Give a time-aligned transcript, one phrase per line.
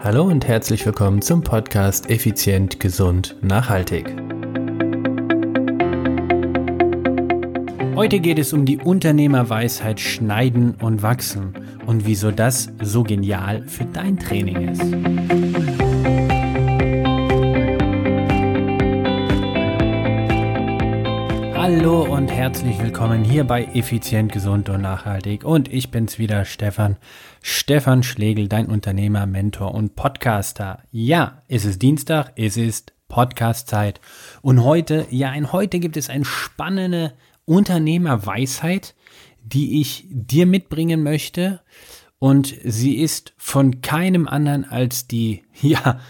[0.00, 4.14] Hallo und herzlich willkommen zum Podcast Effizient, Gesund, Nachhaltig.
[7.96, 11.52] Heute geht es um die Unternehmerweisheit Schneiden und Wachsen
[11.84, 15.87] und wieso das so genial für dein Training ist.
[21.70, 25.44] Hallo und herzlich willkommen hier bei Effizient, Gesund und Nachhaltig.
[25.44, 26.96] Und ich bin's wieder, Stefan.
[27.42, 30.82] Stefan Schlegel, dein Unternehmer, Mentor und Podcaster.
[30.92, 34.00] Ja, es ist Dienstag, es ist Podcastzeit.
[34.40, 37.12] Und heute, ja, in heute gibt es eine spannende
[37.44, 38.94] Unternehmerweisheit,
[39.42, 41.60] die ich dir mitbringen möchte.
[42.18, 46.00] Und sie ist von keinem anderen als die, ja,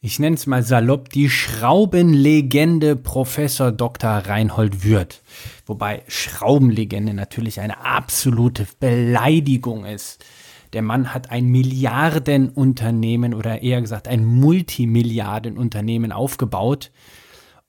[0.00, 4.10] ich nenne es mal salopp, die Schraubenlegende Professor Dr.
[4.10, 5.22] Reinhold Würth.
[5.66, 10.24] Wobei Schraubenlegende natürlich eine absolute Beleidigung ist.
[10.72, 16.92] Der Mann hat ein Milliardenunternehmen oder eher gesagt ein Multimilliardenunternehmen aufgebaut.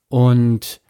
[0.08, 0.80] Und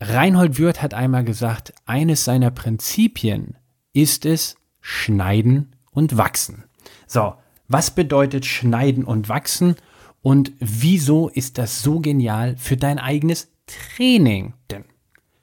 [0.00, 3.56] Reinhold Würth hat einmal gesagt, eines seiner Prinzipien
[3.92, 6.64] ist es schneiden und wachsen.
[7.06, 7.34] So,
[7.68, 9.76] was bedeutet schneiden und wachsen?
[10.22, 14.54] Und wieso ist das so genial für dein eigenes Training?
[14.70, 14.84] Denn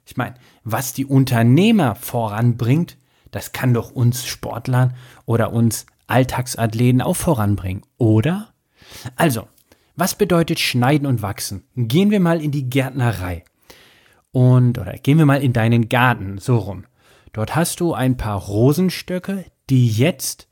[0.04, 2.96] ich meine, was die Unternehmer voranbringt,
[3.30, 4.94] das kann doch uns Sportlern
[5.26, 8.52] oder uns Alltagsathleten auch voranbringen, oder?
[9.14, 9.46] Also,
[9.94, 11.64] was bedeutet schneiden und wachsen?
[11.76, 13.44] Gehen wir mal in die Gärtnerei.
[14.32, 16.86] Und, oder gehen wir mal in deinen Garten, so rum.
[17.32, 20.48] Dort hast du ein paar Rosenstöcke, die jetzt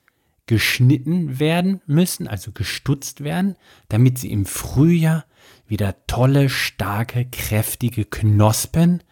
[0.49, 3.55] geschnitten werden müssen, also gestutzt werden,
[3.89, 5.25] damit sie im Frühjahr
[5.69, 9.03] wieder tolle, starke, kräftige Knospen,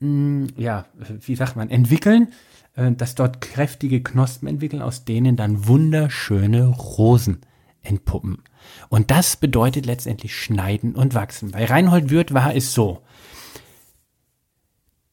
[0.00, 0.86] mh, mm, ja,
[1.22, 2.32] wie sagt man, entwickeln,
[2.74, 7.40] äh, dass dort kräftige Knospen entwickeln, aus denen dann wunderschöne Rosen
[7.82, 8.42] entpuppen.
[8.88, 11.52] Und das bedeutet letztendlich schneiden und wachsen.
[11.52, 13.02] Bei Reinhold Wirth war es so,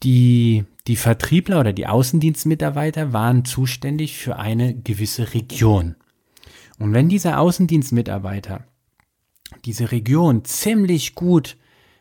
[0.04, 5.96] die die Vertriebler oder die Außendienstmitarbeiter waren zuständig für eine gewisse Region.
[6.80, 8.66] Und wenn dieser Außendienstmitarbeiter
[9.66, 11.58] diese Region ziemlich gut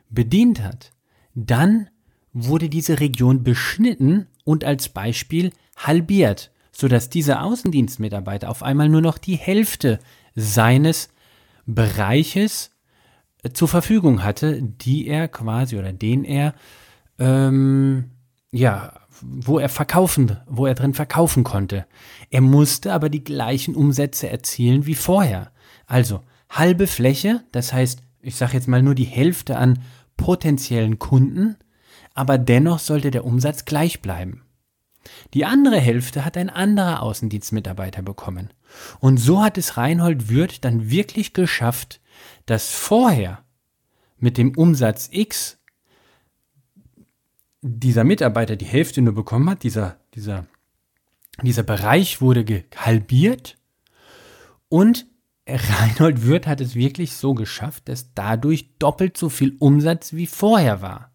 [0.08, 0.92] bedient hat,
[1.34, 1.88] dann
[2.32, 9.18] wurde diese Region beschnitten und als Beispiel halbiert, sodass dieser Außendienstmitarbeiter auf einmal nur noch
[9.18, 9.98] die Hälfte
[10.34, 11.08] seines
[11.64, 12.70] Bereiches
[13.42, 16.54] äh, zur Verfügung hatte, die er quasi oder den er
[17.18, 18.10] ähm,
[18.56, 21.86] ja, wo er verkaufen, wo er drin verkaufen konnte.
[22.30, 25.52] Er musste aber die gleichen Umsätze erzielen wie vorher.
[25.86, 29.80] Also halbe Fläche, das heißt, ich sage jetzt mal nur die Hälfte an
[30.16, 31.56] potenziellen Kunden,
[32.14, 34.42] aber dennoch sollte der Umsatz gleich bleiben.
[35.34, 38.52] Die andere Hälfte hat ein anderer Außendienstmitarbeiter bekommen.
[38.98, 42.00] Und so hat es Reinhold Würth dann wirklich geschafft,
[42.46, 43.44] dass vorher
[44.18, 45.58] mit dem Umsatz X
[47.62, 50.46] dieser Mitarbeiter die Hälfte nur bekommen hat, dieser, dieser,
[51.42, 53.56] dieser Bereich wurde halbiert
[54.68, 55.06] und
[55.48, 60.82] Reinhold Wirth hat es wirklich so geschafft, dass dadurch doppelt so viel Umsatz wie vorher
[60.82, 61.12] war.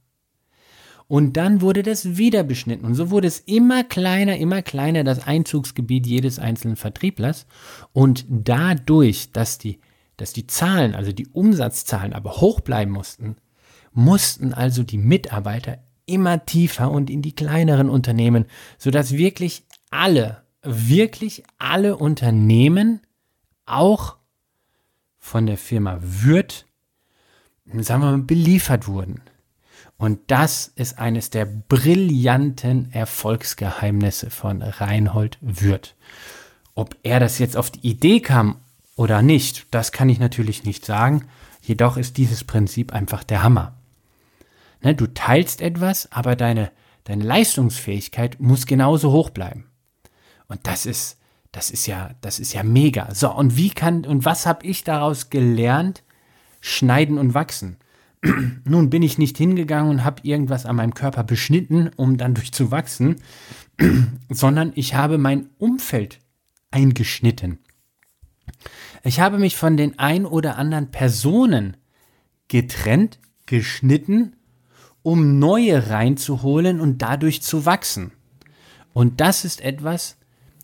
[1.08, 2.86] Und dann wurde das wieder beschnitten.
[2.86, 7.48] Und so wurde es immer kleiner, immer kleiner, das Einzugsgebiet jedes einzelnen Vertrieblers.
[7.92, 9.82] Und dadurch, dass die,
[10.16, 13.36] dass die Zahlen, also die Umsatzzahlen aber hoch bleiben mussten,
[13.92, 18.46] mussten also die Mitarbeiter immer tiefer und in die kleineren Unternehmen,
[18.78, 23.02] sodass wirklich alle, wirklich alle Unternehmen
[23.66, 24.18] auch
[25.20, 26.66] von der Firma Würth,
[27.66, 29.22] sagen wir mal, beliefert wurden.
[29.98, 35.96] Und das ist eines der brillanten Erfolgsgeheimnisse von Reinhold Würth.
[36.74, 38.58] Ob er das jetzt auf die Idee kam
[38.96, 41.28] oder nicht, das kann ich natürlich nicht sagen.
[41.62, 43.76] Jedoch ist dieses Prinzip einfach der Hammer.
[44.82, 46.72] Ne, du teilst etwas, aber deine,
[47.04, 49.66] deine Leistungsfähigkeit muss genauso hoch bleiben.
[50.48, 51.18] Und das ist,
[51.52, 53.14] das ist ja, das ist ja mega.
[53.14, 56.04] So, und wie kann, und was habe ich daraus gelernt?
[56.62, 57.78] Schneiden und wachsen.
[58.66, 63.18] Nun bin ich nicht hingegangen und habe irgendwas an meinem Körper beschnitten, um dann durchzuwachsen,
[64.30, 66.20] sondern ich habe mein Umfeld
[66.70, 67.60] eingeschnitten.
[69.04, 71.78] Ich habe mich von den ein oder anderen Personen
[72.48, 74.36] getrennt, geschnitten
[75.04, 78.12] um neue reinzuholen und dadurch zu wachsen.
[78.94, 80.18] Und das ist etwas,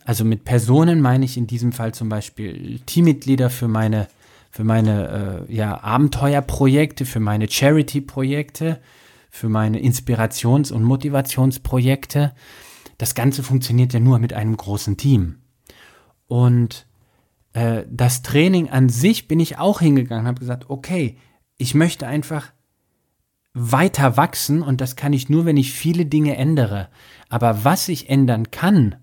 [0.06, 4.08] also mit Personen meine ich in diesem Fall zum Beispiel Teammitglieder für meine,
[4.52, 8.80] für meine äh, ja, Abenteuerprojekte, für meine Charity-Projekte,
[9.30, 12.34] für meine Inspirations- und Motivationsprojekte.
[12.98, 15.40] Das Ganze funktioniert ja nur mit einem großen Team.
[16.28, 16.88] Und
[17.54, 21.18] äh, das Training an sich bin ich auch hingegangen habe gesagt, okay,
[21.58, 22.52] ich möchte einfach
[23.58, 26.90] weiter wachsen und das kann ich nur, wenn ich viele Dinge ändere.
[27.30, 28.96] Aber was ich ändern kann,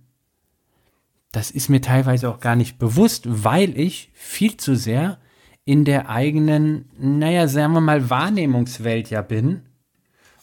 [1.32, 5.18] das ist mir teilweise auch gar nicht bewusst, weil ich viel zu sehr
[5.64, 9.62] in der eigenen, naja, sagen wir mal, Wahrnehmungswelt ja bin.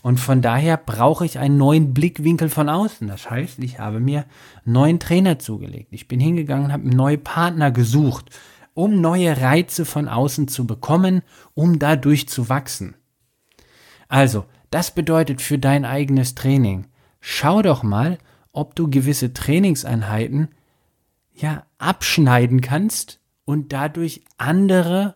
[0.02, 3.08] Und von daher brauche ich einen neuen Blickwinkel von außen.
[3.08, 4.26] Das heißt, ich habe mir
[4.66, 5.90] einen neuen Trainer zugelegt.
[5.92, 8.32] Ich bin hingegangen und habe neue Partner gesucht,
[8.74, 11.22] um neue Reize von außen zu bekommen,
[11.54, 12.96] um dadurch zu wachsen.
[14.12, 16.86] Also, das bedeutet für dein eigenes Training,
[17.22, 18.18] schau doch mal,
[18.52, 20.50] ob du gewisse Trainingseinheiten
[21.34, 25.16] ja abschneiden kannst und dadurch andere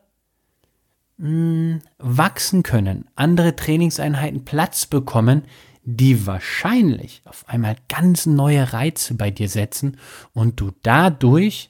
[1.18, 5.44] mh, hm, wachsen können, andere Trainingseinheiten Platz bekommen,
[5.84, 9.98] die wahrscheinlich auf einmal ganz neue Reize bei dir setzen
[10.32, 11.70] und du dadurch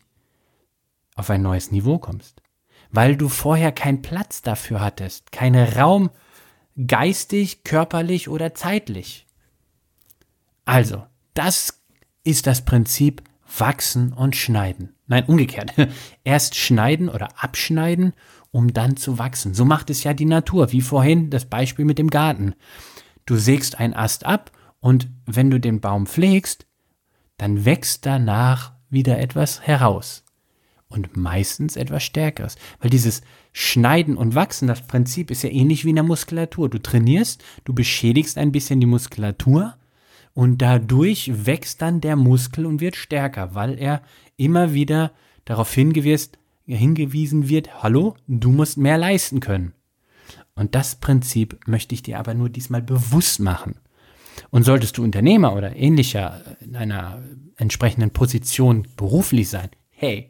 [1.16, 2.44] auf ein neues Niveau kommst,
[2.92, 6.12] weil du vorher keinen Platz dafür hattest, keinen Raum
[6.88, 9.26] geistig, körperlich oder zeitlich.
[10.66, 11.82] Also, das
[12.24, 13.24] ist das Prinzip
[13.58, 14.96] wachsen und schneiden.
[15.08, 15.74] Nein, umgekehrt.
[16.24, 18.14] Erst schneiden oder abschneiden,
[18.52, 19.54] um dann zu wachsen.
[19.54, 22.56] So macht es ja die Natur, wie vorhin das Beispiel mit dem Garten.
[23.26, 26.66] Du sägst einen Ast ab und wenn du den Baum pflegst,
[27.38, 30.24] dann wächst danach wieder etwas heraus.
[30.88, 32.56] Und meistens etwas Stärkeres.
[32.80, 33.22] Weil dieses
[33.58, 36.70] Schneiden und Wachsen, das Prinzip ist ja ähnlich wie in der Muskulatur.
[36.70, 39.78] Du trainierst, du beschädigst ein bisschen die Muskulatur
[40.34, 44.02] und dadurch wächst dann der Muskel und wird stärker, weil er
[44.36, 45.14] immer wieder
[45.46, 49.72] darauf hingewiesen wird, hallo, du musst mehr leisten können.
[50.56, 53.76] Und das Prinzip möchte ich dir aber nur diesmal bewusst machen.
[54.50, 57.24] Und solltest du Unternehmer oder ähnlicher in einer
[57.56, 60.30] entsprechenden Position beruflich sein, hey,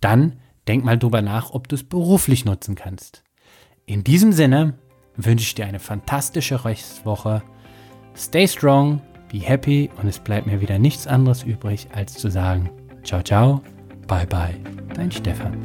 [0.00, 3.22] dann denk mal drüber nach, ob du es beruflich nutzen kannst.
[3.86, 4.74] In diesem Sinne
[5.16, 7.42] wünsche ich dir eine fantastische Rechtswoche.
[8.16, 12.70] Stay strong, be happy und es bleibt mir wieder nichts anderes übrig, als zu sagen,
[13.02, 13.62] ciao, ciao,
[14.06, 14.58] bye, bye,
[14.94, 15.56] dein Stefan.